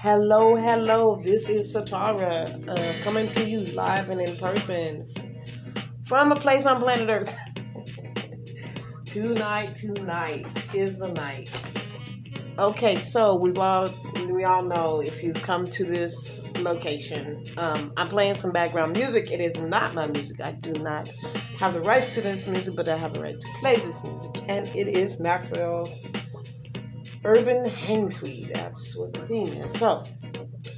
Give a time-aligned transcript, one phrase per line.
[0.00, 1.16] Hello, hello.
[1.16, 5.08] This is Sitara uh, coming to you live and in person
[6.06, 7.36] from a place on planet Earth.
[9.06, 11.50] tonight, tonight is the night.
[12.60, 13.90] Okay, so we've all
[14.30, 19.32] we all know if you've come to this location, um, I'm playing some background music.
[19.32, 20.40] It is not my music.
[20.40, 21.08] I do not
[21.58, 24.42] have the rights to this music, but I have the right to play this music,
[24.48, 25.92] and it is Maxwell's
[27.24, 28.50] Urban Hang Suite.
[28.52, 29.72] That's what the theme is.
[29.72, 30.04] So,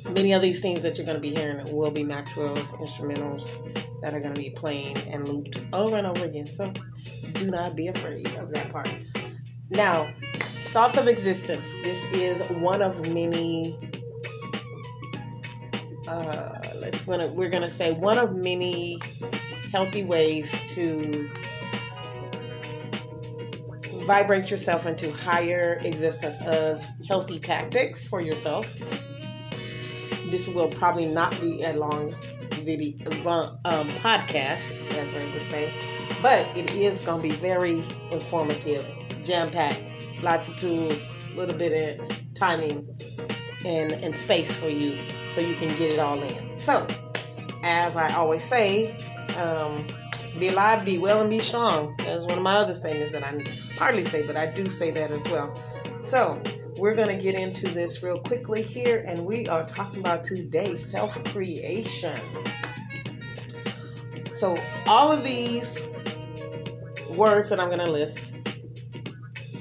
[0.09, 3.59] many of these themes that you're going to be hearing will be Maxwell's instrumentals
[4.03, 6.53] that are going to be playing and looped over and over again.
[6.53, 6.73] So,
[7.33, 8.89] do not be afraid of that part.
[9.71, 10.09] Now,
[10.73, 11.75] thoughts of existence.
[11.83, 13.79] This is one of many.
[16.09, 18.99] Uh, let's gonna we're gonna say one of many
[19.71, 21.31] healthy ways to
[24.11, 28.67] vibrate yourself into higher existence of healthy tactics for yourself.
[30.33, 32.13] This will probably not be a long
[32.65, 33.07] video
[33.65, 35.73] um, podcast, as I would say,
[36.21, 38.85] but it is going to be very informative,
[39.23, 39.81] jam packed,
[40.23, 42.89] lots of tools, a little bit of timing
[43.65, 46.57] and, and space for you so you can get it all in.
[46.57, 46.85] So,
[47.63, 48.91] as I always say,
[49.37, 49.87] um,
[50.39, 51.95] be alive, be well, and be strong.
[51.99, 53.41] That's one of my other statements that I
[53.79, 55.59] hardly say, but I do say that as well.
[56.05, 56.41] So,
[56.77, 60.77] we're going to get into this real quickly here, and we are talking about today
[60.77, 62.19] self creation.
[64.33, 65.87] So, all of these
[67.11, 68.35] words that I'm going to list,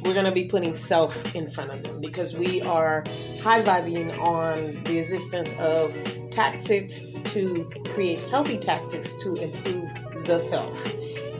[0.01, 3.03] we're going to be putting self in front of them because we are
[3.41, 5.93] high vibing on the existence of
[6.31, 9.89] tactics to create healthy tactics to improve
[10.29, 10.77] the self.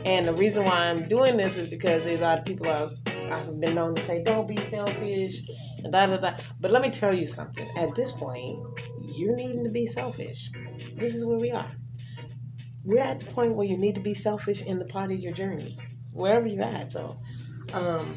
[0.04, 3.76] And the reason why I'm doing this is because a lot of people I've been
[3.76, 6.36] known to say, don't be selfish, and da da da.
[6.58, 7.68] But let me tell you something.
[7.76, 8.58] At this point,
[9.00, 10.50] you're needing to be selfish.
[10.96, 11.70] This is where we are.
[12.84, 15.32] We're at the point where you need to be selfish in the part of your
[15.32, 15.78] journey,
[16.12, 16.92] wherever you're at.
[16.92, 17.16] So,
[17.72, 18.16] um,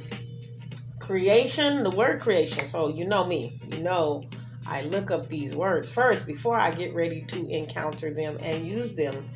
[0.99, 2.65] creation, the word creation.
[2.65, 4.23] So, you know me, you know
[4.65, 8.95] I look up these words first before I get ready to encounter them and use
[8.95, 9.29] them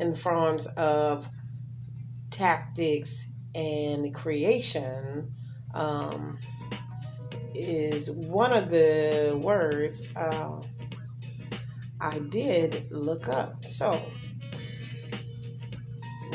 [0.00, 1.26] in the forms of
[2.30, 5.32] tactics and creation
[5.74, 6.38] um,
[7.54, 10.60] is one of the words uh,
[12.00, 13.64] I did look up.
[13.64, 14.00] So,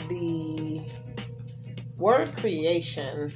[0.09, 0.85] the
[1.97, 3.33] word creation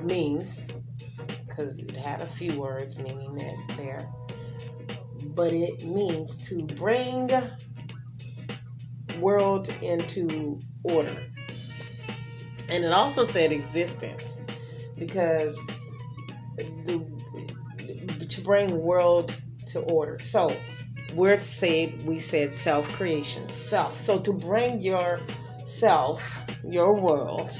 [0.00, 0.72] means,
[1.46, 4.08] because it had a few words meaning that there,
[5.34, 7.30] but it means to bring
[9.20, 11.16] world into order.
[12.68, 14.40] And it also said existence
[14.98, 15.58] because
[16.56, 17.04] the,
[18.28, 19.34] to bring world
[19.66, 20.18] to order.
[20.20, 20.56] So
[21.14, 23.98] we're said we said self creation, self.
[23.98, 25.20] So to bring your
[25.64, 26.22] self,
[26.68, 27.50] your world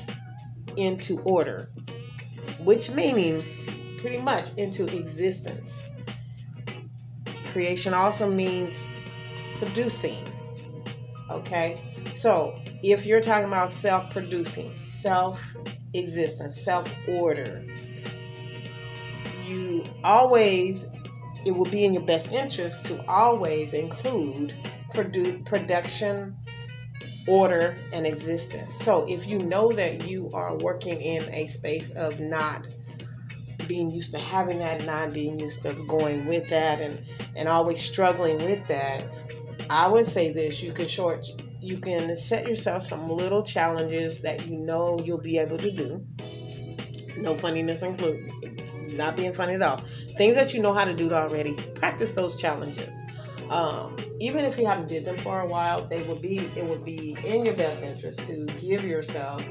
[0.76, 1.70] into order,
[2.60, 3.44] which meaning
[3.98, 5.84] pretty much into existence.
[7.54, 8.88] Creation also means
[9.58, 10.26] producing
[11.30, 11.78] Okay?
[12.14, 15.40] So, if you're talking about self producing, self
[15.94, 17.64] existence, self order,
[19.46, 20.88] you always,
[21.44, 24.54] it will be in your best interest to always include
[24.92, 26.36] produ- production,
[27.26, 28.74] order, and existence.
[28.74, 32.66] So, if you know that you are working in a space of not
[33.66, 37.04] being used to having that, and not being used to going with that, and,
[37.36, 39.04] and always struggling with that,
[39.70, 41.26] I would say this: you can short,
[41.60, 46.06] you can set yourself some little challenges that you know you'll be able to do.
[47.16, 48.32] No funniness included,
[48.96, 49.82] not being funny at all.
[50.16, 51.54] Things that you know how to do already.
[51.74, 52.94] Practice those challenges.
[53.50, 56.38] Um, even if you haven't did them for a while, they will be.
[56.56, 59.42] It would be in your best interest to give yourself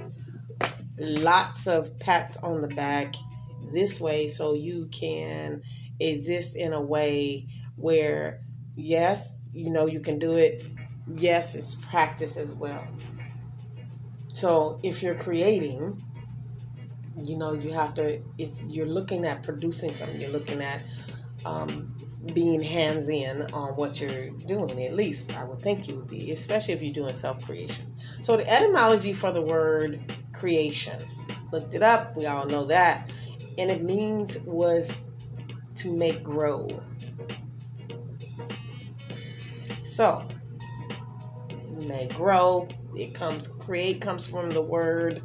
[0.99, 3.15] lots of pats on the back
[3.71, 5.61] this way, so you can
[5.99, 8.41] exist in a way where
[8.75, 10.65] yes you know you can do it.
[11.15, 12.87] Yes it's practice as well.
[14.33, 16.03] So if you're creating
[17.23, 20.19] you know you have to it's you're looking at producing something.
[20.19, 20.81] You're looking at
[21.45, 21.93] um,
[22.33, 26.31] being hands in on what you're doing at least i would think you would be
[26.31, 27.95] especially if you're doing self-creation.
[28.21, 29.99] So the etymology for the word
[30.31, 30.97] creation
[31.51, 32.15] looked it up.
[32.15, 33.09] We all know that
[33.57, 34.95] and it means was
[35.75, 36.67] to make grow
[39.93, 40.27] so,
[41.71, 42.67] may grow.
[42.95, 45.21] It comes create comes from the word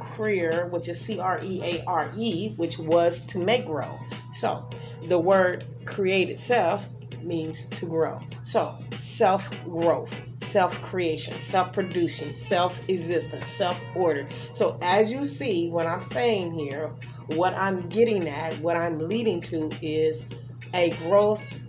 [0.00, 3.96] creare, which is C R E A R E, which was to make grow.
[4.32, 4.68] So
[5.06, 6.84] the word create itself
[7.22, 8.20] means to grow.
[8.42, 10.12] So self growth,
[10.54, 14.28] self creation, self producing, self existence, self order.
[14.52, 16.94] So as you see, what I'm saying here,
[17.26, 20.28] what I'm getting at, what I'm leading to is
[20.72, 21.60] a growth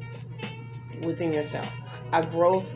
[1.02, 1.68] within yourself.
[2.14, 2.72] A growth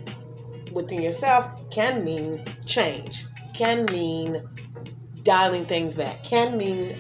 [0.72, 4.42] within yourself can mean change, can mean
[5.22, 6.96] dialing things back, can mean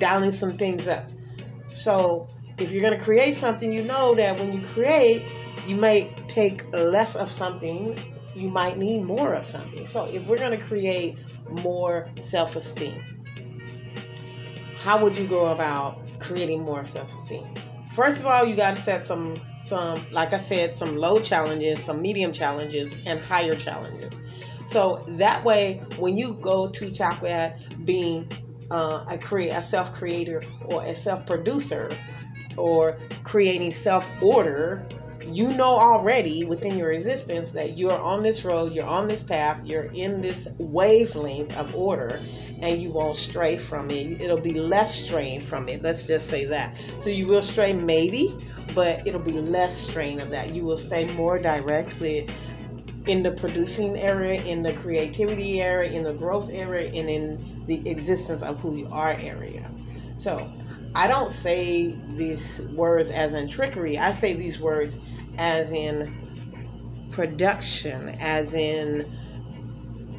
[0.00, 1.08] dialing some things up.
[1.76, 2.28] So
[2.58, 5.22] if you're going to create something, you know that when you create,
[5.64, 9.86] you may take less of something, you might need more of something.
[9.86, 11.18] So if we're going to create
[11.50, 13.02] more self esteem,
[14.76, 17.46] how would you go about creating more self esteem?
[17.92, 21.82] First of all, you got to set some some like I said, some low challenges,
[21.82, 24.20] some medium challenges, and higher challenges.
[24.66, 28.30] So that way, when you go to Chakra being
[28.70, 31.96] uh, a create a self creator or a self producer
[32.56, 34.86] or creating self order,
[35.26, 39.64] you know already within your existence that you're on this road, you're on this path,
[39.64, 42.20] you're in this wavelength of order,
[42.60, 44.20] and you won't stray from it.
[44.20, 45.82] It'll be less strain from it.
[45.82, 46.76] Let's just say that.
[46.98, 48.34] So you will stray maybe,
[48.74, 50.54] but it'll be less strain of that.
[50.54, 52.30] You will stay more direct with
[53.06, 57.88] in the producing area, in the creativity area, in the growth area, and in the
[57.90, 59.68] existence of who you are area.
[60.18, 60.52] So
[60.94, 63.98] I don't say these words as in trickery.
[63.98, 64.98] I say these words
[65.38, 69.10] as in production, as in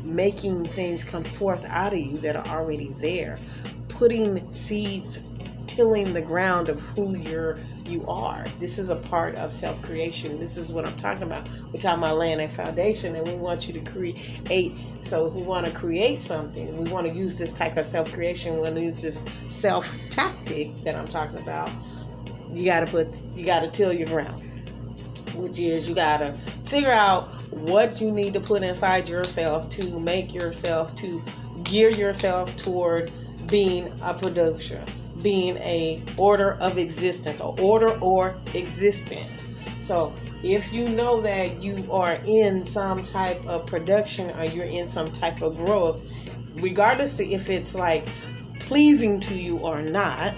[0.03, 3.39] making things come forth out of you that are already there,
[3.87, 5.19] putting seeds
[5.67, 8.45] tilling the ground of who you're you are.
[8.59, 10.39] This is a part of self creation.
[10.39, 11.47] This is what I'm talking about.
[11.71, 14.77] We're talking about laying a foundation, and we want you to create.
[15.01, 18.55] So, we want to create something, we want to use this type of self creation.
[18.55, 21.71] We want to use this self tactic that I'm talking about.
[22.51, 24.43] You got to put, you got to till your ground,
[25.35, 26.37] which is you got to
[26.67, 31.21] figure out what you need to put inside yourself to make yourself to
[31.63, 33.11] gear yourself toward
[33.47, 34.83] being a producer
[35.23, 39.25] being a order of existence, or order or existent.
[39.81, 44.87] So if you know that you are in some type of production or you're in
[44.87, 46.03] some type of growth,
[46.55, 48.07] regardless if it's like
[48.59, 50.35] pleasing to you or not,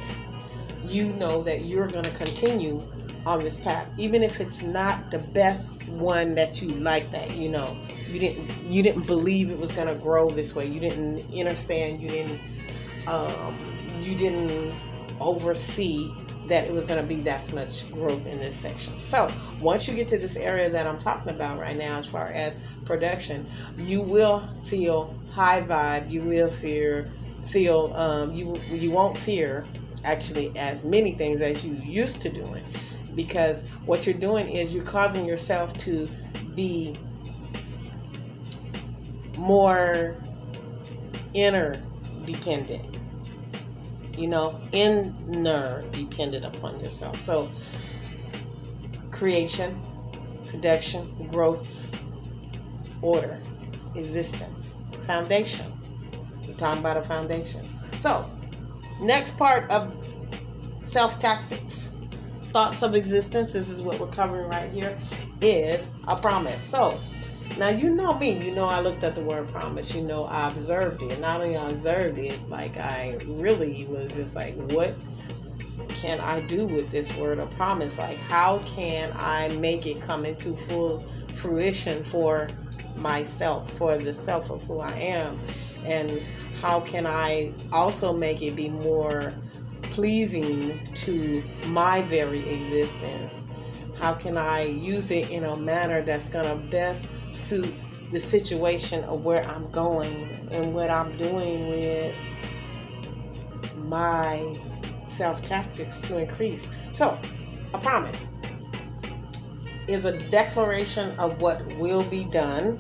[0.84, 2.84] you know that you're going to continue
[3.26, 7.50] on this path even if it's not the best one that you like that you
[7.50, 7.76] know.
[8.08, 10.68] You didn't you didn't believe it was going to grow this way.
[10.68, 12.00] You didn't understand.
[12.00, 12.40] You didn't
[13.08, 14.74] um, you didn't
[15.20, 16.14] oversee
[16.48, 19.02] that it was going to be that much growth in this section.
[19.02, 22.28] So once you get to this area that I'm talking about right now, as far
[22.28, 23.48] as production,
[23.78, 26.10] you will feel high vibe.
[26.10, 27.12] You will fear,
[27.48, 29.66] feel um, you you won't fear
[30.04, 32.64] actually as many things as you used to doing,
[33.16, 36.08] because what you're doing is you're causing yourself to
[36.56, 36.96] be
[39.36, 40.16] more
[41.34, 41.82] inner
[42.26, 42.96] dependent
[44.18, 47.20] you know, inner dependent upon yourself.
[47.22, 47.50] So,
[49.12, 49.82] creation,
[50.48, 51.68] production, growth,
[53.02, 53.42] order,
[53.96, 54.76] existence,
[55.06, 55.72] foundation.
[56.48, 57.68] We're talking about a foundation.
[58.00, 58.30] So,
[59.02, 59.94] next part of
[60.84, 61.94] self tactics,
[62.54, 64.98] thoughts of existence, this is what we're covering right here,
[65.42, 66.62] is a promise.
[66.62, 67.00] So,
[67.58, 68.32] now you know me.
[68.44, 69.94] You know I looked at the word promise.
[69.94, 71.20] You know I observed it.
[71.20, 74.96] Not only I observed it, like I really was just like, what
[75.90, 77.98] can I do with this word of promise?
[77.98, 82.50] Like how can I make it come into full fruition for
[82.96, 85.40] myself, for the self of who I am?
[85.86, 86.22] And
[86.62, 89.34] how can I also make it be more
[89.84, 93.44] pleasing to my very existence?
[93.98, 97.74] How can I use it in a manner that's going to best suit
[98.12, 102.16] the situation of where I'm going and what I'm doing with
[103.78, 104.58] my
[105.08, 106.68] self tactics to increase.
[106.94, 107.20] So,
[107.74, 108.28] a promise
[109.88, 112.80] is a declaration of what will be done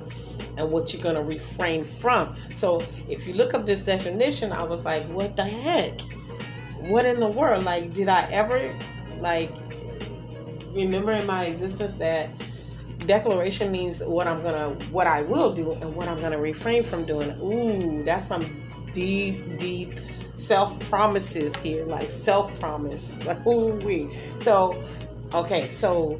[0.57, 2.35] and what you're going to refrain from.
[2.53, 6.01] So, if you look up this definition, I was like, what the heck?
[6.79, 7.63] What in the world?
[7.63, 8.73] Like, did I ever,
[9.19, 9.51] like,
[10.73, 12.29] remember in my existence that
[13.05, 17.05] declaration means what I'm gonna, what I will do, and what I'm gonna refrain from
[17.05, 17.31] doing.
[17.41, 19.99] Ooh, that's some deep, deep
[20.35, 23.15] self promises here, like self promise.
[23.47, 24.09] Ooh wee.
[24.37, 24.83] So,
[25.33, 26.19] okay, so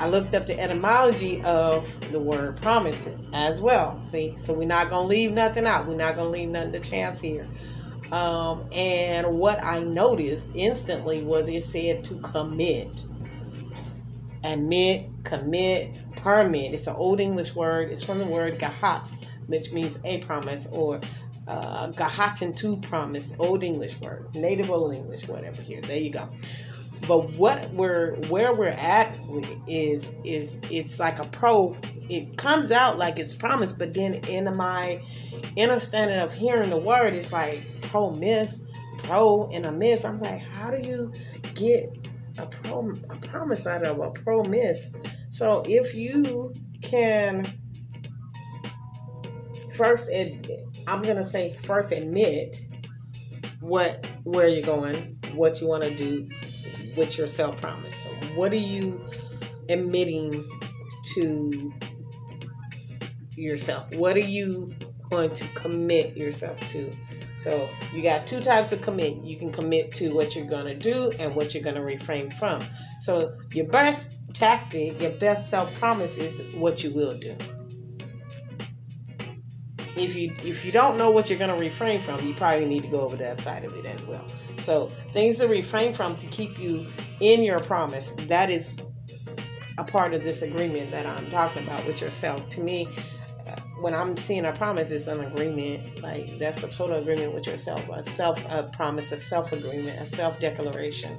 [0.00, 4.00] I looked up the etymology of the word promise as well.
[4.02, 5.86] See, so we're not gonna leave nothing out.
[5.86, 7.48] We're not gonna leave nothing to chance here.
[8.12, 13.04] Um, and what I noticed instantly was it said to commit.
[14.44, 15.92] Admit, commit,
[16.26, 16.74] permit.
[16.74, 17.92] It's an old English word.
[17.92, 19.12] It's from the word gahat,
[19.46, 21.00] which means a promise, or
[21.46, 23.32] uh, gahatin to promise.
[23.38, 25.62] Old English word, native Old English, whatever.
[25.62, 26.28] Here, there you go.
[27.06, 29.16] But what we're where we're at
[29.68, 31.76] is is it's like a pro.
[32.08, 35.00] It comes out like it's promised, but then in my
[35.56, 38.62] understanding of hearing the word, it's like promise,
[38.98, 40.04] pro and a miss.
[40.04, 41.12] I'm like, how do you
[41.54, 42.05] get
[42.38, 44.94] a pro a promise out of a promise?
[45.30, 47.52] So if you can
[49.74, 50.48] first, ad,
[50.86, 52.56] I'm gonna say first admit
[53.60, 56.28] what where you're going, what you want to do
[56.96, 58.02] with your self promise.
[58.34, 59.00] What are you
[59.68, 60.44] admitting
[61.14, 61.72] to
[63.36, 63.92] yourself?
[63.94, 64.74] What are you
[65.10, 66.92] going to commit yourself to?
[67.46, 69.18] So you got two types of commit.
[69.18, 72.28] You can commit to what you're going to do and what you're going to refrain
[72.32, 72.66] from.
[72.98, 77.36] So your best tactic, your best self promise is what you will do.
[79.94, 82.82] If you if you don't know what you're going to refrain from, you probably need
[82.82, 84.26] to go over that side of it as well.
[84.58, 86.84] So things to refrain from to keep you
[87.20, 88.16] in your promise.
[88.26, 88.80] That is
[89.78, 92.48] a part of this agreement that I'm talking about with yourself.
[92.48, 92.88] To me,
[93.80, 96.00] when I'm seeing a promise, it's an agreement.
[96.02, 100.06] Like that's a total agreement with yourself, a self a promise, a self agreement, a
[100.06, 101.18] self declaration.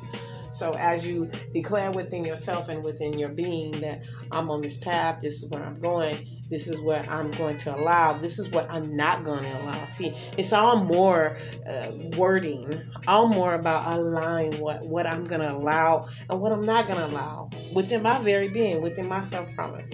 [0.53, 5.21] So as you declare within yourself and within your being that I'm on this path,
[5.21, 8.67] this is where I'm going, this is what I'm going to allow, this is what
[8.71, 9.85] I'm not going to allow.
[9.85, 11.37] See, it's all more
[11.67, 16.65] uh, wording, all more about aligning what what I'm going to allow and what I'm
[16.65, 19.91] not going to allow within my very being, within my self promise.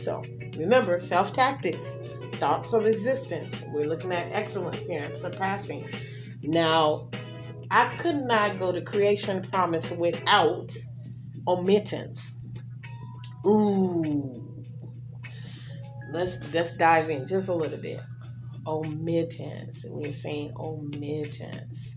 [0.00, 0.24] So
[0.58, 2.00] remember, self tactics,
[2.34, 3.64] thoughts of existence.
[3.68, 5.88] We're looking at excellence here, surpassing.
[6.42, 7.10] Now,
[7.70, 10.76] I could not go to creation promise without
[11.46, 12.32] omittance.
[13.46, 14.64] Ooh.
[16.10, 18.00] Let's let's dive in just a little bit.
[18.64, 19.84] Omittance.
[19.90, 21.94] We're saying omittance.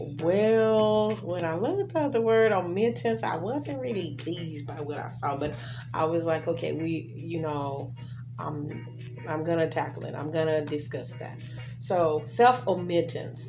[0.00, 5.10] Well, when I looked at the word omittance, I wasn't really pleased by what I
[5.10, 5.54] saw, but
[5.92, 7.94] I was like, okay, we, you know,
[8.38, 8.84] I'm,
[9.28, 10.14] I'm gonna tackle it.
[10.14, 11.38] I'm gonna discuss that.
[11.78, 13.48] So, self omittance.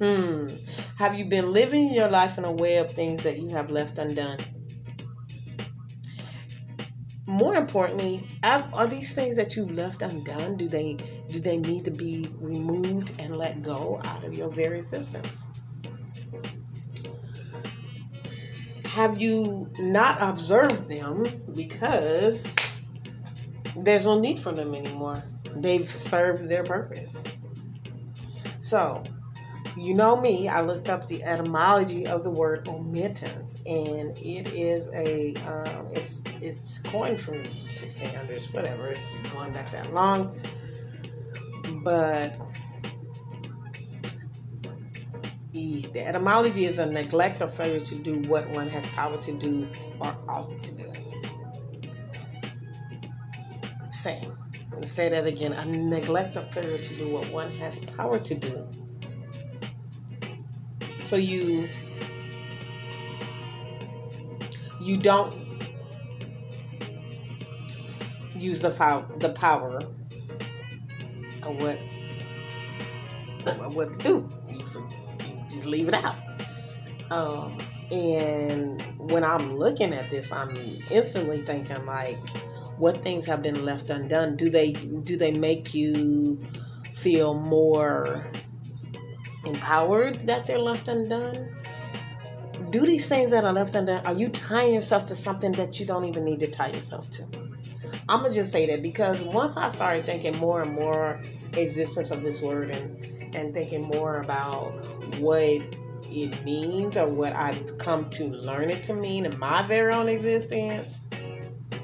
[0.00, 0.48] Hmm.
[0.96, 3.98] Have you been living your life in a way of things that you have left
[3.98, 4.38] undone?
[7.34, 10.56] More importantly, are these things that you left undone?
[10.56, 10.98] Do they
[11.32, 15.48] do they need to be removed and let go out of your very existence?
[18.84, 22.46] Have you not observed them because
[23.78, 25.24] there's no need for them anymore?
[25.56, 27.24] They've served their purpose.
[28.60, 29.02] So,
[29.76, 34.88] you know me, I looked up the etymology of the word omittance, and it is
[34.94, 38.86] a um, it's it's coined from 1600s, whatever.
[38.88, 40.40] It's going back that long,
[41.82, 42.38] but
[45.52, 49.32] the, the etymology is a neglect or failure to do what one has power to
[49.32, 49.68] do
[50.00, 50.92] or ought to do.
[53.88, 54.32] Same.
[54.82, 55.52] Say that again.
[55.52, 58.83] A neglect or failure to do what one has power to do
[61.04, 61.68] so you
[64.80, 65.32] you don't
[68.36, 69.82] use the power the power
[71.42, 71.78] of what
[73.72, 74.30] what to do.
[74.48, 74.64] You,
[75.48, 76.16] just leave it out.
[77.10, 80.56] Um, and when I'm looking at this, I'm
[80.90, 82.18] instantly thinking like,
[82.78, 84.36] what things have been left undone?
[84.36, 86.42] Do they do they make you
[86.94, 88.26] feel more
[89.44, 91.54] empowered that they're left undone?
[92.70, 95.86] Do these things that are left undone, are you tying yourself to something that you
[95.86, 97.24] don't even need to tie yourself to?
[98.08, 101.20] I'm gonna just say that because once I started thinking more and more
[101.52, 104.72] existence of this word and and thinking more about
[105.18, 105.62] what
[106.02, 110.08] it means or what I've come to learn it to mean in my very own
[110.08, 111.02] existence,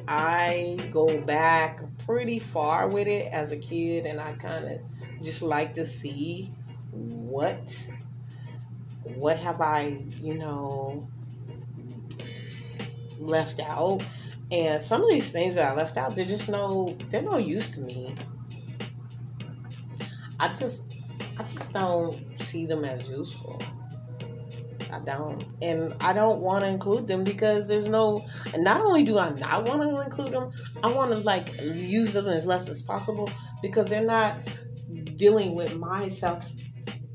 [0.07, 4.81] I go back pretty far with it as a kid and I kind of
[5.23, 6.53] just like to see
[6.93, 7.61] what
[9.05, 11.09] what have I, you know,
[13.19, 14.03] left out?
[14.53, 17.71] And some of these things that I left out, they're just no they're no use
[17.73, 18.15] to me.
[20.39, 20.93] I just
[21.39, 23.63] I just don't see them as useful.
[24.93, 25.45] I don't.
[25.63, 29.31] And I don't want to include them because there's no and not only do I
[29.31, 30.51] not want to include them,
[30.83, 33.31] I want to like use them as less as possible
[33.63, 34.37] because they're not
[35.17, 36.51] dealing with my self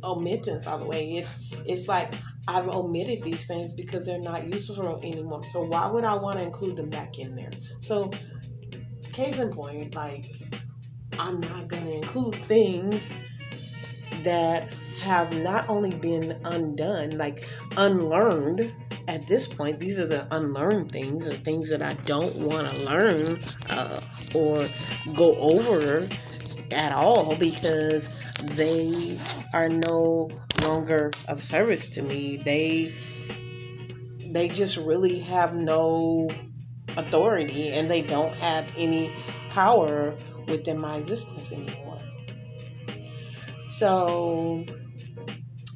[0.05, 1.17] omittance all the way.
[1.17, 1.35] It's
[1.65, 2.13] it's like
[2.47, 5.43] I've omitted these things because they're not useful anymore.
[5.45, 7.51] So why would I want to include them back in there?
[7.79, 8.11] So
[9.11, 10.25] case in point, like
[11.17, 13.09] I'm not gonna include things
[14.23, 17.45] that have not only been undone, like
[17.77, 18.73] unlearned
[19.07, 19.79] at this point.
[19.79, 23.99] These are the unlearned things and things that I don't want to learn uh,
[24.33, 24.65] or
[25.15, 26.07] go over
[26.71, 28.09] at all because
[28.43, 29.17] they
[29.53, 30.29] are no
[30.63, 32.37] longer of service to me.
[32.37, 32.93] They
[34.31, 36.29] they just really have no
[36.97, 39.11] authority and they don't have any
[39.49, 40.15] power
[40.47, 41.99] within my existence anymore.
[43.69, 44.65] So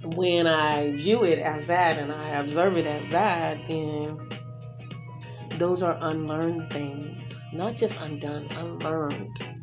[0.04, 4.30] when I view it as that and I observe it as that, then
[5.58, 7.34] those are unlearned things.
[7.54, 9.59] Not just undone, unlearned.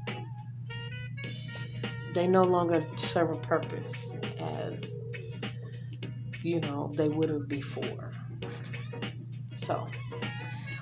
[2.16, 5.02] They no longer serve a purpose as,
[6.42, 8.10] you know, they would have before.
[9.56, 9.86] So,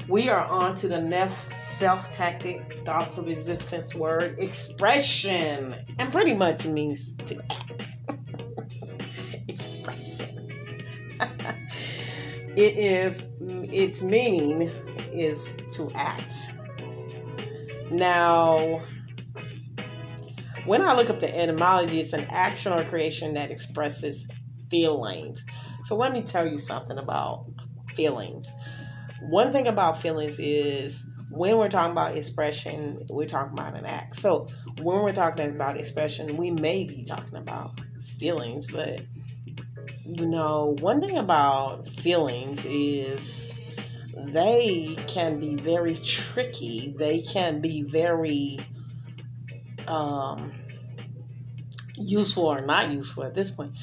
[0.06, 6.34] we are on to the next self tactic, thoughts of existence word, expression, and pretty
[6.34, 7.96] much means to act.
[9.48, 10.38] expression.
[12.56, 14.70] it is, its meaning
[15.12, 16.52] is to act.
[17.90, 18.82] Now,
[20.64, 24.26] when I look up the etymology, it's an action or creation that expresses
[24.70, 25.44] feelings.
[25.84, 27.46] So let me tell you something about
[27.88, 28.50] feelings.
[29.20, 34.16] One thing about feelings is when we're talking about expression, we're talking about an act.
[34.16, 34.48] So
[34.80, 37.80] when we're talking about expression, we may be talking about
[38.18, 39.02] feelings, but
[40.06, 43.52] you know, one thing about feelings is
[44.16, 46.94] they can be very tricky.
[46.96, 48.58] They can be very
[49.88, 50.52] um,
[51.96, 53.76] useful or not useful at this point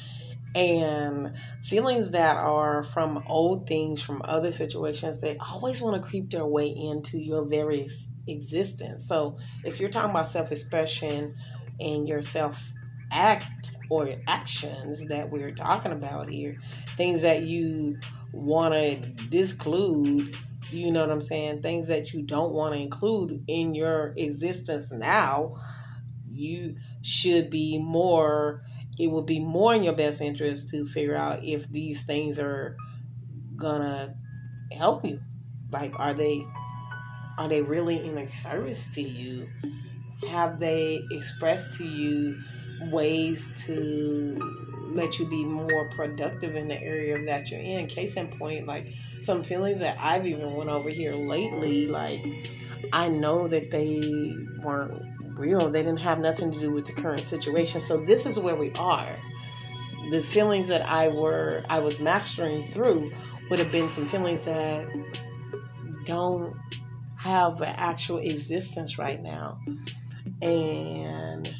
[0.54, 6.30] and feelings that are from old things, from other situations, they always want to creep
[6.30, 7.88] their way into your very
[8.28, 9.08] existence.
[9.08, 11.36] So if you're talking about self expression
[11.80, 12.62] and your self
[13.10, 16.58] act or actions that we're talking about here,
[16.96, 17.98] things that you
[18.32, 18.96] want to
[19.30, 20.36] disclude,
[20.70, 21.62] you know what I'm saying?
[21.62, 25.54] Things that you don't want to include in your existence now,
[26.32, 28.62] you should be more
[28.98, 32.76] it would be more in your best interest to figure out if these things are
[33.56, 34.14] gonna
[34.70, 35.20] help you.
[35.70, 36.44] Like, are they
[37.38, 39.48] are they really in a service to you?
[40.28, 42.38] Have they expressed to you
[42.90, 44.36] ways to
[44.90, 47.86] let you be more productive in the area that you're in?
[47.86, 52.20] Case in point, like some feelings that I've even went over here lately, like
[52.92, 55.70] I know that they weren't real.
[55.70, 57.80] They didn't have nothing to do with the current situation.
[57.80, 59.16] So this is where we are.
[60.10, 63.12] The feelings that I were I was mastering through
[63.50, 64.86] would have been some feelings that
[66.04, 66.56] don't
[67.18, 69.58] have an actual existence right now.
[70.40, 71.54] And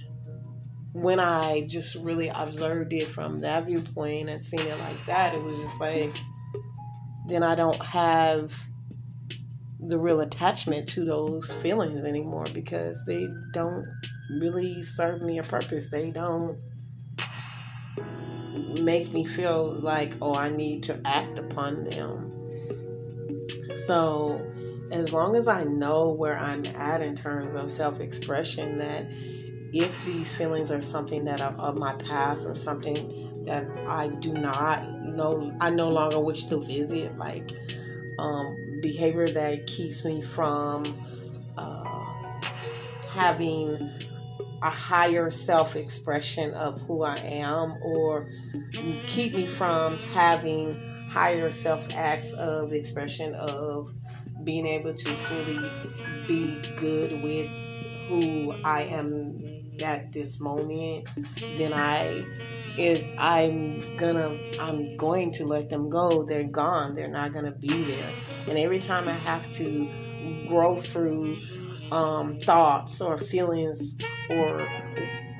[0.92, 5.42] when I just really observed it from that viewpoint and seen it like that, it
[5.42, 6.14] was just like
[7.28, 8.54] then I don't have
[9.88, 13.86] the real attachment to those feelings anymore because they don't
[14.30, 15.88] really serve me a purpose.
[15.88, 16.58] They don't
[18.80, 22.30] make me feel like, oh, I need to act upon them.
[23.86, 24.50] So,
[24.92, 29.06] as long as I know where I'm at in terms of self expression, that
[29.72, 34.32] if these feelings are something that are of my past or something that I do
[34.32, 37.50] not know, I no longer wish to visit, like
[38.18, 40.84] um, behavior that keeps me from
[41.56, 42.04] uh,
[43.14, 43.90] having
[44.62, 48.28] a higher self expression of who I am, or
[49.06, 53.90] keep me from having higher self acts of expression of
[54.44, 55.70] being able to fully
[56.26, 57.46] be good with
[58.08, 61.06] who I am at this moment,
[61.56, 62.24] then I
[62.78, 66.22] if I'm gonna I'm going to let them go.
[66.24, 66.94] They're gone.
[66.94, 68.08] They're not gonna be there.
[68.48, 69.90] And every time I have to
[70.46, 71.36] grow through
[71.90, 73.96] um, thoughts or feelings
[74.30, 74.66] or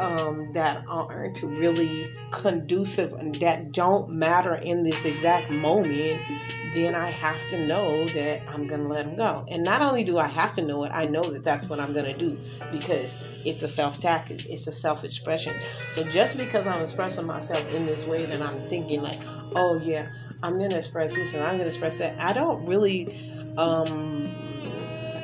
[0.03, 6.29] um, that aren't really conducive and that don't matter in this exact moment,
[6.75, 9.47] then I have to know that I'm going to let them go.
[9.49, 11.93] And not only do I have to know it, I know that that's what I'm
[11.93, 12.37] going to do
[12.73, 15.61] because it's a self tack, it's a self expression.
[15.91, 19.21] So just because I'm expressing myself in this way, that I'm thinking like,
[19.55, 20.09] oh yeah,
[20.43, 22.17] I'm going to express this and I'm going to express that.
[22.19, 23.07] I don't really
[23.57, 24.25] um,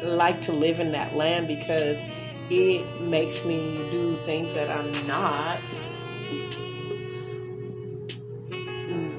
[0.03, 2.07] like to live in that land because
[2.51, 5.61] it makes me do things that I'm not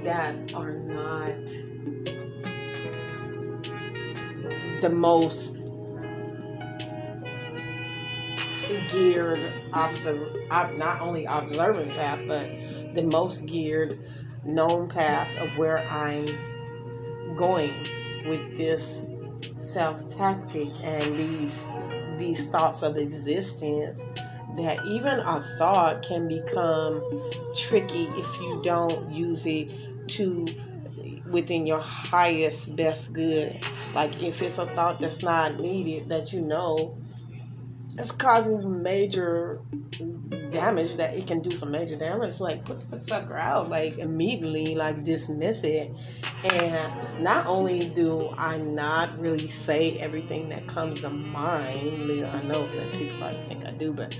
[0.03, 1.35] that are not
[4.81, 5.57] the most
[8.89, 10.33] geared observe
[10.77, 12.49] not only observing path but
[12.93, 13.99] the most geared
[14.45, 16.27] known path of where I'm
[17.35, 17.89] going
[18.23, 19.09] with this
[19.57, 21.71] self tactic and these
[22.19, 24.03] these thoughts of existence
[24.55, 27.01] that even a thought can become
[27.55, 29.71] tricky if you don't use it
[30.07, 30.45] to
[31.31, 33.57] within your highest best good.
[33.93, 36.97] Like if it's a thought that's not needed that you know
[37.97, 39.61] it's causing major
[40.51, 44.75] damage that it can do some major damage like put the sucker out like immediately
[44.75, 45.91] like dismiss it
[46.43, 52.67] and not only do i not really say everything that comes to mind i know
[52.75, 54.17] that people probably think i do but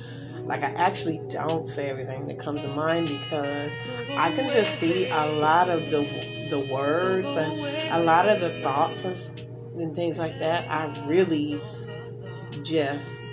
[0.49, 3.77] like I actually don't say everything that comes to mind because
[4.17, 6.01] I can just see a lot of the
[6.49, 7.53] the words and
[7.91, 10.67] a lot of the thoughts and, and things like that.
[10.67, 11.61] I really
[12.63, 13.28] just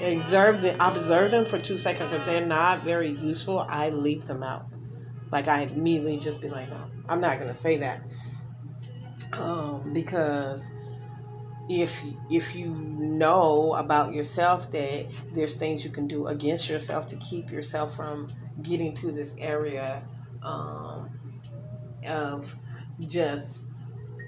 [0.00, 2.12] observe them, observe them for two seconds.
[2.12, 4.66] If they're not very useful, I leave them out.
[5.32, 8.00] Like I immediately just be like, no, I'm not gonna say that
[9.32, 10.70] um, because
[11.68, 17.16] if if you know about yourself that there's things you can do against yourself to
[17.16, 18.28] keep yourself from
[18.62, 20.02] getting to this area
[20.42, 21.10] um,
[22.06, 22.54] of
[23.06, 23.64] just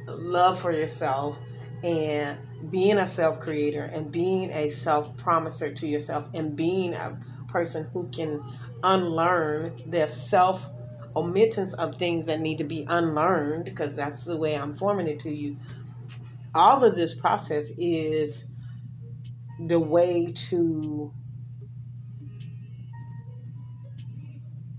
[0.07, 1.39] love for yourself
[1.85, 2.39] and
[2.71, 7.19] being a self creator and being a self promiser to yourself and being a
[7.49, 8.43] person who can
[8.83, 10.69] unlearn the self
[11.17, 15.21] omittance of things that need to be unlearned because that's the way I'm forming it
[15.21, 15.57] to you
[16.55, 18.47] all of this process is
[19.67, 21.13] the way to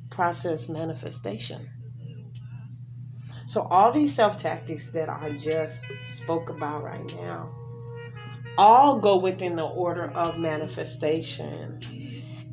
[0.09, 1.69] process manifestation.
[3.45, 7.47] So, all these self tactics that I just spoke about right now
[8.57, 11.79] all go within the order of manifestation.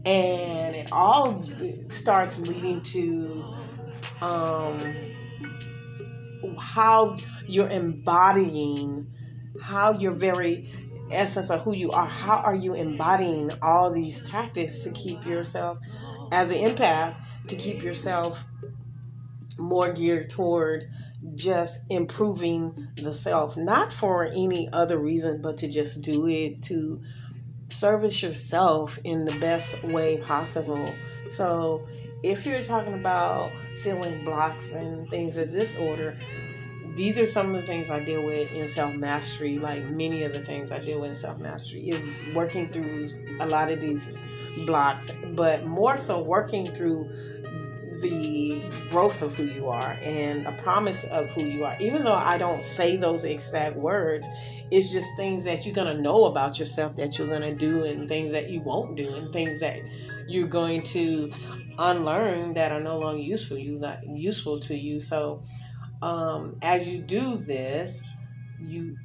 [0.04, 1.44] And it all
[1.90, 3.44] starts leading to
[4.20, 4.80] um,
[6.59, 9.09] how you're embodying,
[9.61, 10.70] how your very
[11.11, 15.78] essence of who you are, how are you embodying all these tactics to keep yourself
[16.32, 17.16] as an empath,
[17.48, 18.42] to keep yourself
[19.59, 20.88] more geared toward
[21.34, 27.00] just improving the self, not for any other reason, but to just do it to
[27.68, 30.94] service yourself in the best way possible.
[31.32, 31.86] So,
[32.22, 36.16] if you're talking about feeling blocks and things of this order,
[36.94, 39.58] these are some of the things I deal with in self mastery.
[39.58, 43.10] Like many of the things I deal with in self mastery is working through
[43.40, 44.06] a lot of these
[44.66, 47.10] blocks, but more so working through
[48.00, 51.76] the growth of who you are and a promise of who you are.
[51.80, 54.26] Even though I don't say those exact words,
[54.70, 57.85] it's just things that you're going to know about yourself that you're going to do
[57.85, 59.78] and things that you won't do and things that
[60.28, 61.30] you're going to
[61.78, 65.00] unlearn that are no longer useful you that useful to you.
[65.00, 65.42] So
[66.02, 68.04] um, as you do this,
[68.59, 68.96] you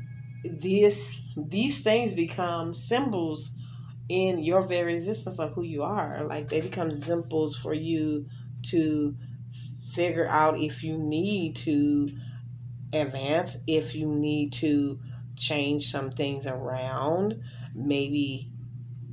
[0.43, 3.55] this these things become symbols
[4.09, 6.23] in your very existence of who you are.
[6.25, 8.27] Like they become symbols for you
[8.63, 9.15] to
[9.93, 12.11] figure out if you need to
[12.93, 14.99] advance, if you need to
[15.35, 17.41] change some things around.
[17.73, 18.51] Maybe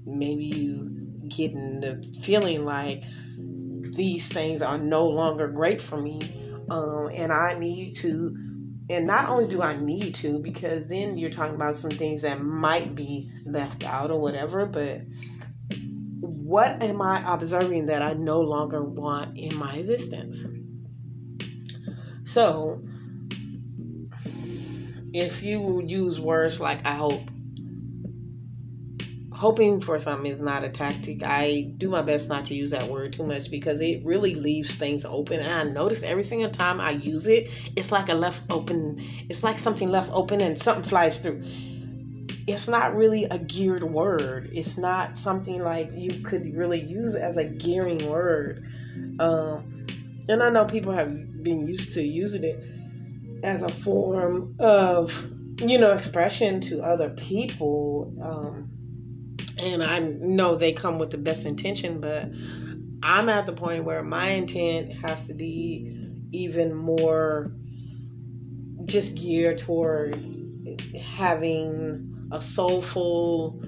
[0.05, 0.91] maybe you
[1.29, 3.05] getting the feeling like
[3.37, 6.21] these things are no longer great for me
[6.71, 8.37] um, and I need to,
[8.91, 12.43] and not only do I need to, because then you're talking about some things that
[12.43, 15.01] might be left out or whatever, but
[16.49, 20.43] what am I observing that I no longer want in my existence?
[22.25, 22.83] So,
[25.13, 27.21] if you use words like I hope,
[29.31, 31.23] hoping for something is not a tactic.
[31.23, 34.75] I do my best not to use that word too much because it really leaves
[34.75, 35.41] things open.
[35.41, 39.43] And I notice every single time I use it, it's like a left open, it's
[39.43, 41.45] like something left open and something flies through.
[42.49, 44.49] It's not really a geared word.
[44.55, 48.67] It's not something like you could really use as a gearing word.
[49.21, 49.87] Um,
[50.31, 52.65] and I know people have been used to using it
[53.45, 55.13] as a form of,
[55.61, 58.15] you know, expression to other people.
[58.23, 58.71] Um,
[59.63, 62.31] and I know they come with the best intention, but
[63.03, 65.95] I'm at the point where my intent has to be
[66.33, 67.53] even more
[68.87, 70.17] just geared toward
[70.99, 73.63] having a soulful,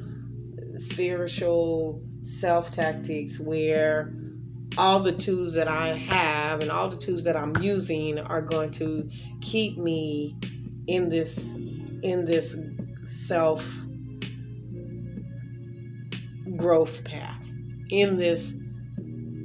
[0.77, 4.12] spiritual self tactics where
[4.79, 8.70] all the tools that I have and all the tools that I'm using are going
[8.73, 9.09] to
[9.40, 10.38] keep me
[10.87, 11.55] in this
[12.03, 12.57] in this
[13.05, 13.64] self
[16.57, 17.44] growth path
[17.90, 18.55] in this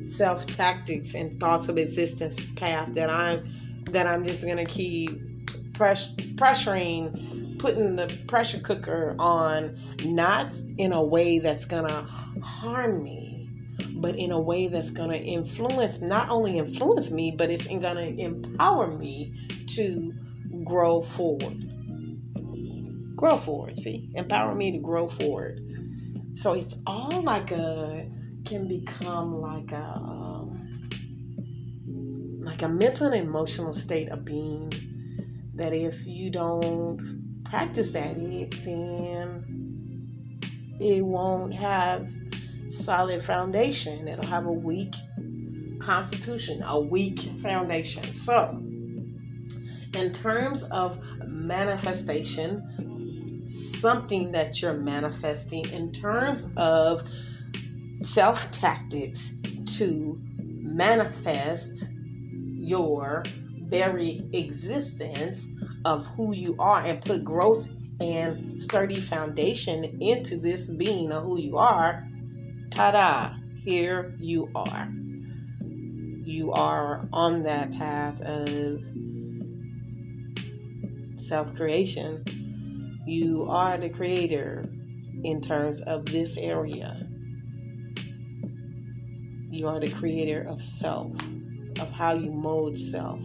[0.06, 3.44] self tactics and thoughts of existence path that I'm
[3.86, 11.04] that I'm just gonna keep press, pressuring putting the pressure cooker on not in a
[11.04, 12.04] way that's gonna
[12.42, 13.36] harm me
[13.96, 17.82] but in a way that's going to influence not only influence me but it's going
[17.82, 19.34] to empower me
[19.68, 20.14] to
[20.64, 21.58] grow forward.
[23.16, 24.10] Grow forward see?
[24.16, 25.60] Empower me to grow forward.
[26.34, 28.08] So it's all like a
[28.46, 30.62] can become like a um,
[32.42, 34.72] like a mental and emotional state of being
[35.56, 37.25] that if you don't
[37.56, 39.42] practice that it then
[40.82, 42.06] it won't have
[42.68, 44.10] solid foundation.
[44.10, 44.94] It'll have a weak
[45.80, 48.14] constitution a weak foundation.
[48.14, 48.62] So
[49.94, 52.62] in terms of manifestation
[53.48, 57.08] something that you're manifesting in terms of
[58.02, 59.34] self tactics
[59.78, 61.86] to manifest
[62.34, 63.24] your
[63.68, 65.50] very existence
[65.86, 67.68] of who you are and put growth
[68.00, 72.08] and sturdy foundation into this being of who you are.
[72.70, 73.36] Ta da!
[73.64, 74.90] Here you are.
[75.62, 78.82] You are on that path of
[81.18, 82.24] self creation.
[83.08, 84.66] You are the creator
[85.24, 87.06] in terms of this area
[89.56, 91.14] you are the creator of self,
[91.80, 93.22] of how you mold self.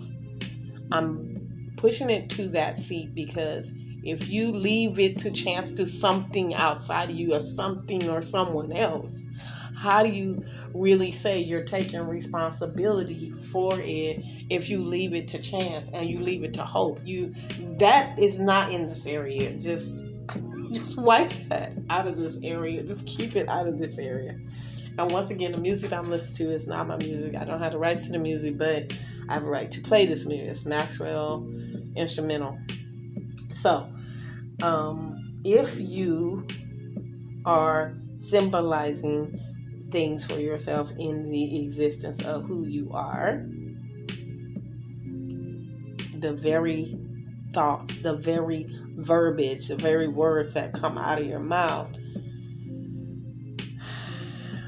[0.92, 3.72] I'm pushing it to that seat because
[4.02, 8.72] if you leave it to chance to something outside of you or something or someone
[8.72, 9.26] else,
[9.76, 15.38] how do you really say you're taking responsibility for it if you leave it to
[15.38, 17.00] chance and you leave it to hope?
[17.04, 17.34] You
[17.78, 19.52] that is not in this area.
[19.58, 20.02] Just
[20.72, 22.82] just wipe that out of this area.
[22.82, 24.38] Just keep it out of this area.
[24.98, 27.34] And once again, the music I'm listening to is not my music.
[27.36, 28.92] I don't have the rights to the music, but
[29.30, 30.48] I have a right to play this music.
[30.48, 31.48] It's Maxwell
[31.94, 32.58] instrumental.
[33.54, 33.88] So,
[34.60, 36.46] um, if you
[37.44, 39.38] are symbolizing
[39.92, 43.46] things for yourself in the existence of who you are,
[46.18, 46.98] the very
[47.54, 48.66] thoughts, the very
[48.96, 51.88] verbiage, the very words that come out of your mouth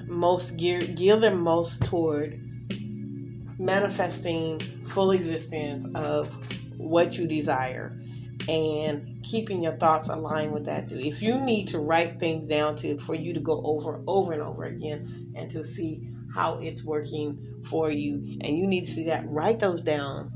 [0.06, 2.38] most gear gear them most toward
[3.58, 6.28] manifesting full existence of
[6.76, 7.98] what you desire
[8.48, 12.98] and keeping your thoughts aligned with that if you need to write things down to
[12.98, 17.38] for you to go over over and over again and to see how it's working
[17.68, 20.28] for you and you need to see that write those down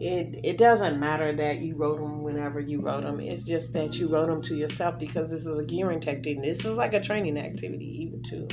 [0.00, 3.20] it it doesn't matter that you wrote them whenever you wrote them.
[3.20, 6.40] It's just that you wrote them to yourself because this is a gearing technique.
[6.40, 8.48] This is like a training activity, even too.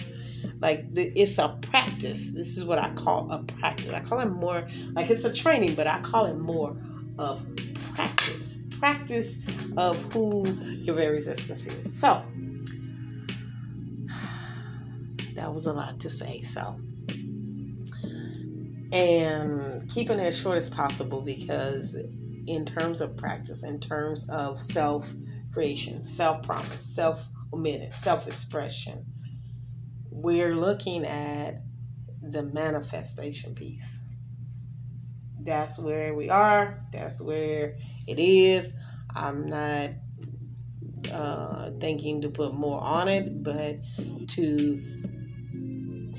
[0.60, 2.34] Like the, it's a practice.
[2.34, 3.90] This is what I call a practice.
[3.90, 6.76] I call it more like it's a training, but I call it more
[7.18, 7.46] of
[7.96, 8.60] practice.
[8.80, 9.40] Practice
[9.76, 12.00] of who your very existence is.
[12.00, 12.24] So
[15.36, 16.42] that was a lot to say.
[16.42, 16.80] So
[18.92, 21.96] and keeping it as short as possible because
[22.48, 25.12] in terms of practice in terms of self
[25.54, 29.06] creation self promise self omitted self expression
[30.22, 31.62] we're looking at
[32.22, 34.02] the manifestation piece
[35.42, 37.76] that's where we are that's where
[38.08, 38.74] it is
[39.16, 39.90] i'm not
[41.12, 43.78] uh, thinking to put more on it but
[44.28, 44.84] to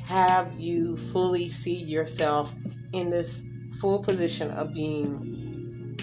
[0.07, 2.51] have you fully see yourself
[2.93, 3.45] in this
[3.81, 5.99] full position of being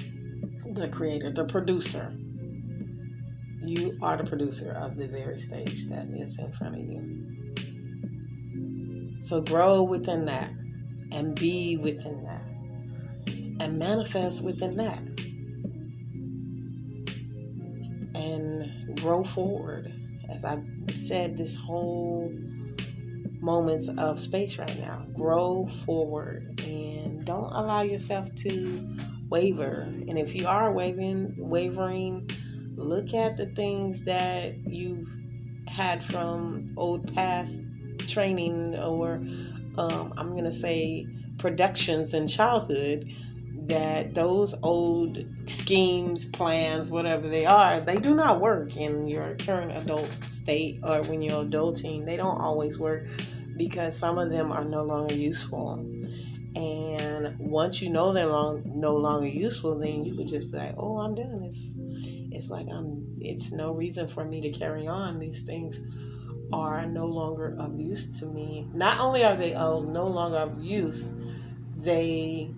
[0.76, 2.14] the creator, the producer.
[3.64, 7.45] You are the producer of the very stage that is in front of you.
[9.20, 10.52] So grow within that
[11.12, 12.44] and be within that
[13.60, 15.00] and manifest within that
[18.16, 19.94] and grow forward.
[20.30, 22.32] As I've said this whole
[23.46, 25.06] moments of space right now.
[25.14, 28.98] Grow forward and don't allow yourself to
[29.30, 29.82] waver.
[29.82, 32.30] And if you are wavering, wavering,
[32.76, 35.08] look at the things that you've
[35.68, 37.62] had from old past
[38.00, 39.22] training or
[39.78, 43.10] um, I'm going to say productions in childhood
[43.68, 49.72] that those old schemes, plans, whatever they are, they do not work in your current
[49.76, 52.06] adult state or when you're adulting.
[52.06, 53.06] They don't always work
[53.58, 55.74] because some of them are no longer useful.
[56.56, 60.76] And once you know they're long, no longer useful, then you could just be like,
[60.78, 61.76] "Oh, I'm done." It's
[62.32, 63.16] it's like I'm.
[63.20, 65.20] It's no reason for me to carry on.
[65.20, 65.82] These things
[66.52, 68.68] are no longer of use to me.
[68.74, 71.12] Not only are they oh, no longer of use,
[71.78, 72.52] they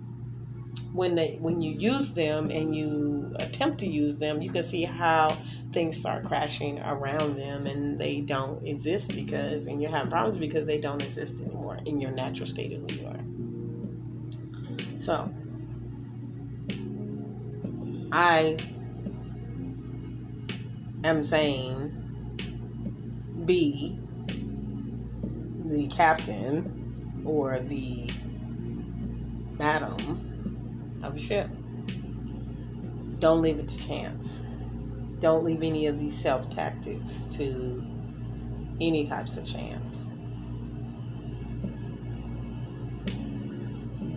[0.94, 4.84] when they when you use them and you attempt to use them, you can see
[4.84, 5.38] how
[5.72, 10.66] things start crashing around them and they don't exist because and you're having problems because
[10.66, 13.20] they don't exist anymore in your natural state of who you are.
[15.00, 15.30] So,
[18.12, 18.58] I
[21.04, 21.77] am saying
[23.48, 23.98] be
[25.66, 28.10] the captain or the
[29.58, 31.50] madam of a ship.
[33.20, 34.42] Don't leave it to chance.
[35.20, 37.84] Don't leave any of these self tactics to
[38.80, 40.12] any types of chance.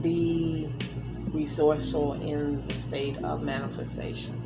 [0.02, 0.70] Be
[1.32, 4.36] resourceful in the state of manifestation.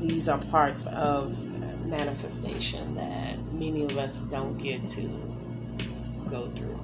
[0.00, 1.36] These are parts of
[1.88, 5.02] manifestation that many of us don't get to
[6.28, 6.78] go through.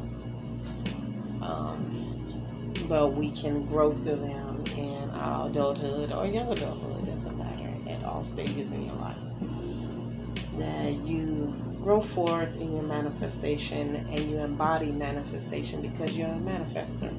[1.42, 7.70] Um, but we can grow through them in our adulthood or young adulthood, doesn't matter,
[7.88, 9.16] at all stages in your life.
[10.58, 17.12] That you grow forth in your manifestation and you embody manifestation because you're a manifester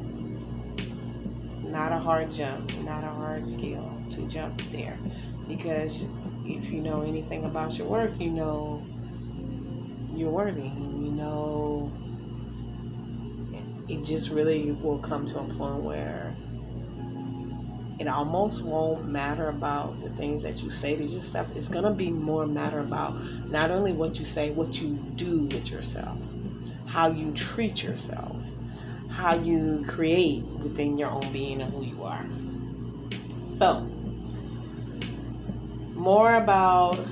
[1.76, 4.98] not a hard jump, not a hard skill to jump there.
[5.46, 6.06] Because
[6.46, 8.84] if you know anything about your work, you know
[10.14, 10.64] you're worthy.
[10.64, 11.92] You know
[13.88, 16.36] it just really will come to a point where
[18.00, 21.48] it almost won't matter about the things that you say to yourself.
[21.56, 23.16] It's going to be more matter about
[23.50, 26.18] not only what you say, what you do with yourself,
[26.88, 28.42] how you treat yourself
[29.16, 32.26] how you create within your own being and who you are.
[33.50, 33.88] So,
[35.96, 37.10] more about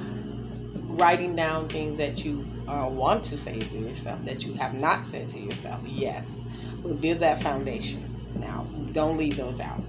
[0.89, 5.05] writing down things that you uh, want to say to yourself that you have not
[5.05, 5.81] said to yourself.
[5.85, 6.43] Yes,
[6.83, 8.13] we'll build that foundation.
[8.35, 9.83] Now, don't leave those out.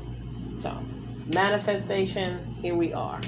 [0.57, 0.87] So,
[1.27, 3.21] manifestation, here we are.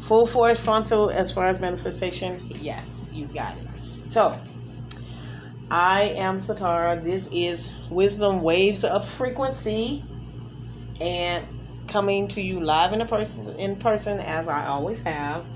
[0.00, 3.66] Full force frontal as far as manifestation, yes, you've got it.
[4.08, 4.38] So,
[5.70, 7.02] I am Sitara.
[7.02, 10.04] This is Wisdom Waves of Frequency,
[11.00, 11.44] and
[11.88, 15.48] coming to you live in a person in person as I always have.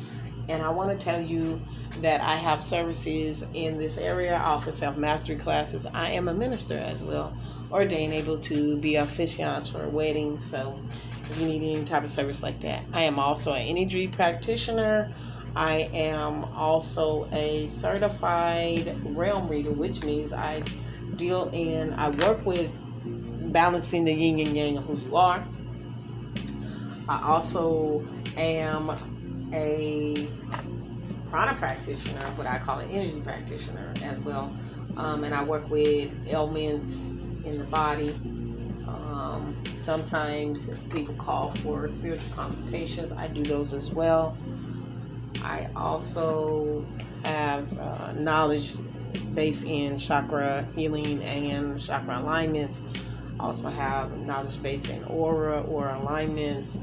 [0.48, 1.64] And I want to tell you
[1.96, 4.34] that I have services in this area.
[4.34, 5.86] I offer self mastery classes.
[5.94, 7.38] I am a minister as well,
[7.70, 10.46] ordained able to be officiant for weddings.
[10.46, 10.84] So
[11.28, 15.08] if you need any type of service like that, I am also an energy practitioner
[15.54, 20.68] I am also a certified realm reader, which means I
[21.14, 22.72] deal in, I work with
[23.04, 25.48] balancing the yin and yang of who you are.
[27.10, 28.92] I also am
[29.52, 30.28] a
[31.28, 34.56] prana practitioner, what I call an energy practitioner as well.
[34.96, 37.10] Um, and I work with ailments
[37.44, 38.10] in the body.
[38.86, 43.10] Um, sometimes people call for spiritual consultations.
[43.10, 44.38] I do those as well.
[45.42, 46.86] I also
[47.24, 48.76] have uh, knowledge
[49.34, 52.82] based in chakra healing and chakra alignments.
[53.40, 56.78] I also have knowledge based in aura or alignments.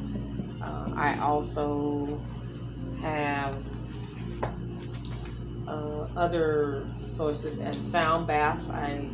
[0.67, 2.21] Uh, I also
[3.01, 3.57] have
[5.67, 8.69] uh, other sources as sound baths.
[8.69, 9.09] I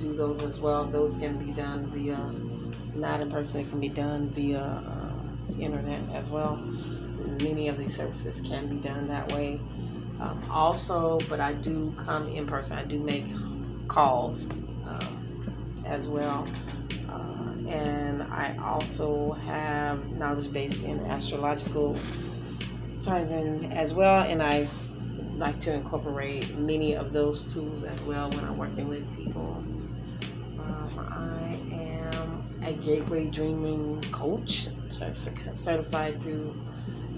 [0.00, 0.86] do those as well.
[0.86, 2.32] Those can be done via
[2.94, 3.60] not in person.
[3.60, 6.58] It can be done via uh, internet as well
[7.42, 9.60] many of these services can be done that way.
[10.20, 12.78] Um, also, but I do come in person.
[12.78, 13.26] I do make
[13.88, 14.48] calls
[14.84, 15.26] um,
[15.84, 16.46] as well.
[17.68, 21.98] And I also have knowledge base in astrological
[22.98, 24.22] signs as well.
[24.28, 24.68] And I
[25.36, 29.62] like to incorporate many of those tools as well when I'm working with people.
[30.58, 34.68] Um, I am a Gateway Dreaming Coach,
[35.52, 36.54] certified through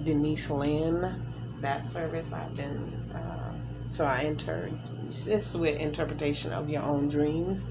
[0.04, 1.22] Denise Linn.
[1.60, 2.78] that service I've been,
[3.14, 3.52] uh,
[3.90, 4.70] so I enter,
[5.08, 7.70] assist with interpretation of your own dreams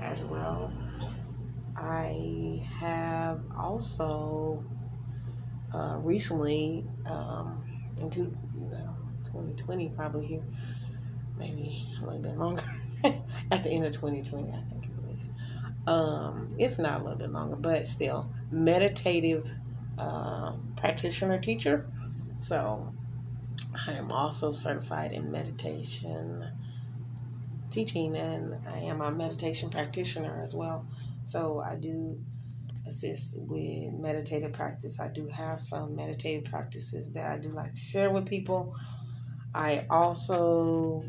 [0.00, 0.70] as well.
[1.86, 4.64] I have also
[5.72, 7.62] uh, recently, um,
[8.00, 8.34] into
[9.24, 10.42] 2020, probably here,
[11.36, 12.64] maybe a little bit longer,
[13.50, 15.28] at the end of 2020, I think it was.
[15.86, 19.46] Um, if not a little bit longer, but still, meditative
[19.98, 21.86] uh, practitioner teacher.
[22.38, 22.94] So
[23.86, 26.50] I am also certified in meditation
[27.74, 30.86] teaching, and I am a meditation practitioner as well.
[31.24, 32.18] So I do
[32.86, 35.00] assist with meditative practice.
[35.00, 38.76] I do have some meditative practices that I do like to share with people.
[39.54, 41.04] I also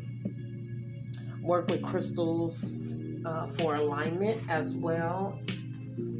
[1.40, 2.76] work with crystals
[3.24, 5.38] uh, for alignment as well.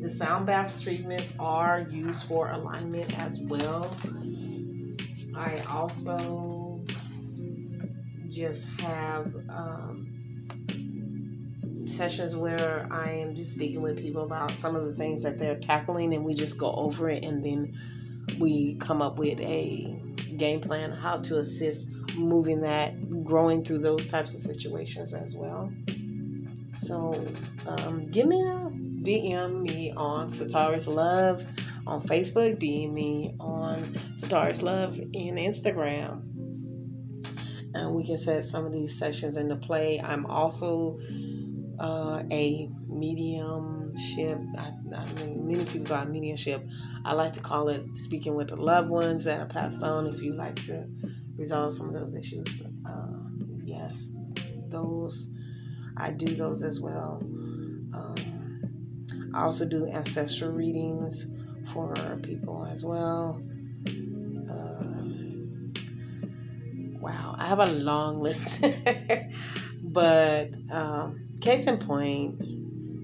[0.00, 3.90] The sound bath treatments are used for alignment as well.
[5.34, 6.80] I also
[8.28, 10.05] just have um,
[11.86, 15.58] sessions where I am just speaking with people about some of the things that they're
[15.58, 17.78] tackling, and we just go over it, and then
[18.38, 20.00] we come up with a
[20.36, 25.72] game plan how to assist moving that, growing through those types of situations as well.
[26.78, 27.24] So,
[27.66, 28.70] um, give me a
[29.02, 31.46] DM me on Sitara's Love
[31.86, 33.84] on Facebook, DM me on
[34.14, 36.22] Sitara's Love in Instagram.
[37.74, 40.00] And we can set some of these sessions into play.
[40.00, 40.98] I'm also
[41.78, 44.38] uh, a mediumship.
[44.58, 46.66] I, I mean, many people call it mediumship.
[47.04, 50.06] I like to call it speaking with the loved ones that are passed on.
[50.06, 50.86] If you like to
[51.36, 53.06] resolve some of those issues, uh,
[53.64, 54.12] yes,
[54.68, 55.28] those
[55.96, 57.20] I do those as well.
[57.94, 61.26] Um, I also do ancestral readings
[61.72, 63.40] for people as well.
[64.50, 64.84] Uh,
[67.00, 68.64] wow, I have a long list,
[69.82, 70.54] but.
[70.70, 72.38] Um, case in point,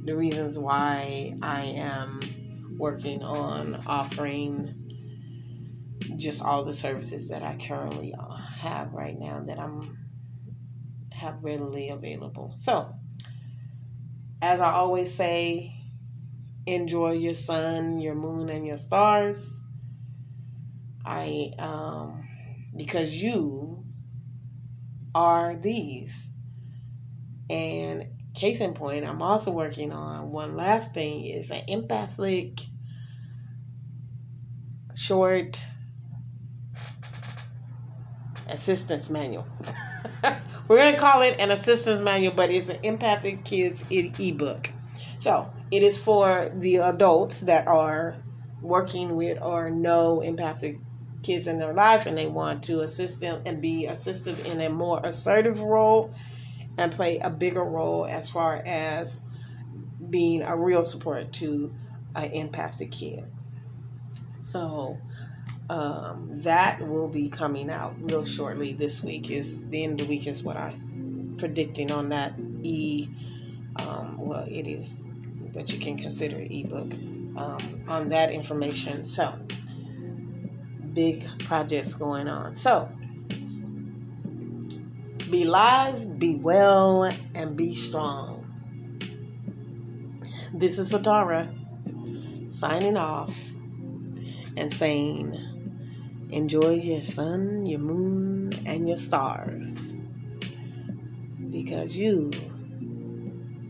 [0.07, 2.20] the reasons why I am
[2.78, 4.74] working on offering
[6.16, 8.14] just all the services that I currently
[8.59, 9.99] have right now that I'm
[11.12, 12.55] have readily available.
[12.57, 12.93] So,
[14.41, 15.72] as I always say,
[16.66, 19.61] enjoy your sun, your moon, and your stars.
[21.05, 22.24] I um
[22.76, 23.85] because you
[25.14, 26.30] are these.
[27.51, 32.61] And case in point, I'm also working on one last thing is an empathic
[34.95, 35.64] short
[38.49, 39.47] assistance manual.
[40.68, 44.70] We're going to call it an assistance manual, but it's an empathic kids ebook.
[45.18, 48.16] So it is for the adults that are
[48.61, 50.78] working with or know empathic
[51.22, 54.68] kids in their life and they want to assist them and be assistive in a
[54.68, 56.12] more assertive role
[56.79, 59.20] and play a bigger role as far as
[60.11, 61.73] being a real support to
[62.14, 63.25] an empathic kid.
[64.39, 64.99] So
[65.70, 69.31] um, that will be coming out real shortly this week.
[69.31, 73.09] Is the end of the week is what I'm predicting on that e.
[73.77, 75.01] Um, well, it is,
[75.55, 76.93] but you can consider it ebook
[77.37, 79.05] um, on that information.
[79.05, 79.33] So
[80.93, 82.55] big projects going on.
[82.55, 82.91] So
[85.33, 87.05] be live, be well,
[87.35, 88.45] and be strong.
[90.53, 91.51] This is Sitara
[92.53, 93.35] signing off
[94.59, 95.35] and saying,
[96.28, 99.97] enjoy your sun, your moon, and your stars
[101.51, 102.30] because you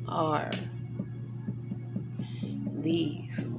[0.08, 0.50] are
[2.74, 3.51] these.